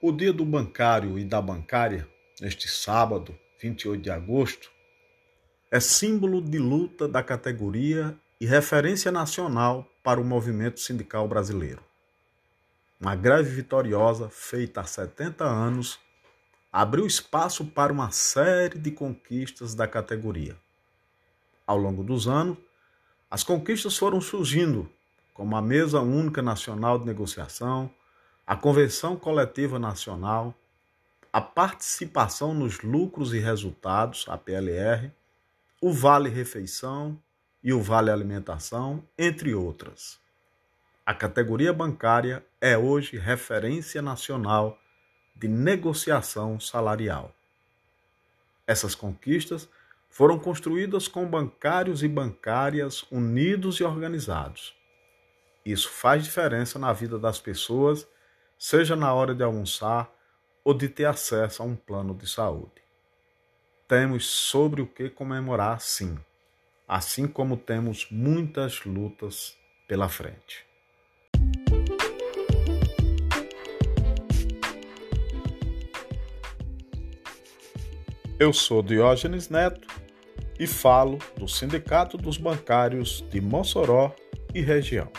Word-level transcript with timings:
O 0.00 0.12
Dia 0.12 0.32
do 0.32 0.44
Bancário 0.44 1.18
e 1.18 1.24
da 1.24 1.42
Bancária, 1.42 2.08
neste 2.40 2.68
sábado, 2.68 3.36
28 3.60 4.00
de 4.00 4.08
agosto, 4.08 4.70
é 5.72 5.80
símbolo 5.80 6.40
de 6.40 6.56
luta 6.56 7.08
da 7.08 7.20
categoria 7.20 8.16
e 8.40 8.46
referência 8.46 9.10
nacional 9.10 9.92
para 10.00 10.20
o 10.20 10.24
movimento 10.24 10.78
sindical 10.78 11.26
brasileiro. 11.26 11.82
Uma 13.00 13.16
greve 13.16 13.50
vitoriosa 13.50 14.28
feita 14.28 14.82
há 14.82 14.84
70 14.84 15.44
anos 15.44 15.98
abriu 16.72 17.04
espaço 17.04 17.64
para 17.64 17.92
uma 17.92 18.12
série 18.12 18.78
de 18.78 18.92
conquistas 18.92 19.74
da 19.74 19.88
categoria. 19.88 20.56
Ao 21.66 21.76
longo 21.76 22.04
dos 22.04 22.28
anos, 22.28 22.56
as 23.28 23.42
conquistas 23.42 23.98
foram 23.98 24.20
surgindo, 24.20 24.88
como 25.34 25.56
a 25.56 25.60
Mesa 25.60 25.98
Única 26.00 26.40
Nacional 26.40 27.00
de 27.00 27.04
Negociação, 27.04 27.90
a 28.48 28.56
Convenção 28.56 29.14
Coletiva 29.14 29.78
Nacional, 29.78 30.54
a 31.30 31.38
participação 31.38 32.54
nos 32.54 32.80
lucros 32.80 33.34
e 33.34 33.38
resultados, 33.38 34.24
a 34.26 34.38
PLR, 34.38 35.12
o 35.82 35.92
Vale 35.92 36.30
Refeição 36.30 37.22
e 37.62 37.74
o 37.74 37.82
Vale 37.82 38.10
Alimentação, 38.10 39.04
entre 39.18 39.54
outras. 39.54 40.18
A 41.04 41.12
categoria 41.12 41.74
bancária 41.74 42.42
é 42.58 42.78
hoje 42.78 43.18
referência 43.18 44.00
nacional 44.00 44.78
de 45.36 45.46
negociação 45.46 46.58
salarial. 46.58 47.34
Essas 48.66 48.94
conquistas 48.94 49.68
foram 50.08 50.38
construídas 50.38 51.06
com 51.06 51.26
bancários 51.26 52.02
e 52.02 52.08
bancárias 52.08 53.04
unidos 53.10 53.78
e 53.78 53.84
organizados. 53.84 54.74
Isso 55.66 55.90
faz 55.90 56.24
diferença 56.24 56.78
na 56.78 56.94
vida 56.94 57.18
das 57.18 57.38
pessoas 57.38 58.08
seja 58.58 58.96
na 58.96 59.14
hora 59.14 59.34
de 59.34 59.44
almoçar 59.44 60.12
ou 60.64 60.74
de 60.74 60.88
ter 60.88 61.04
acesso 61.04 61.62
a 61.62 61.66
um 61.66 61.76
plano 61.76 62.14
de 62.14 62.28
saúde. 62.28 62.82
Temos 63.86 64.26
sobre 64.26 64.82
o 64.82 64.86
que 64.86 65.08
comemorar, 65.08 65.80
sim, 65.80 66.18
assim 66.86 67.28
como 67.28 67.56
temos 67.56 68.08
muitas 68.10 68.84
lutas 68.84 69.56
pela 69.86 70.08
frente. 70.08 70.66
Eu 78.38 78.52
sou 78.52 78.82
Diógenes 78.82 79.48
Neto 79.48 79.88
e 80.58 80.66
falo 80.66 81.18
do 81.36 81.48
Sindicato 81.48 82.16
dos 82.16 82.36
Bancários 82.36 83.24
de 83.30 83.40
Mossoró 83.40 84.14
e 84.54 84.60
região. 84.60 85.10